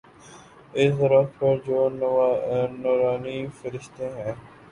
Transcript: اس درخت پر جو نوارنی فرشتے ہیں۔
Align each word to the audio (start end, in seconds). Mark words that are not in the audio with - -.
اس 0.73 0.91
درخت 0.99 1.31
پر 1.39 1.55
جو 1.65 1.79
نوارنی 1.99 3.37
فرشتے 3.57 4.05
ہیں۔ 4.17 4.33